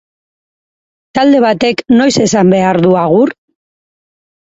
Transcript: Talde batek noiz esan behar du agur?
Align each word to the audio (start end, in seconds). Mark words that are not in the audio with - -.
Talde 1.19 1.43
batek 1.45 1.85
noiz 2.01 2.17
esan 2.27 2.53
behar 2.57 2.83
du 2.89 2.99
agur? 3.07 3.37